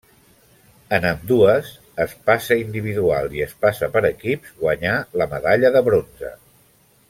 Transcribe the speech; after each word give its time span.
En 0.97 1.03
ambdues, 1.09 1.69
espasa 2.05 2.57
individual 2.63 3.37
i 3.39 3.45
espasa 3.47 3.91
per 3.97 4.03
equips, 4.11 4.57
guanyà 4.65 4.95
la 5.23 5.29
medalla 5.37 5.73
de 5.77 5.89
bronze. 5.91 6.35